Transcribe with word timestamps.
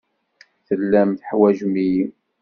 Tellam 0.67 1.09
teḥwajem-iyi. 1.19 2.05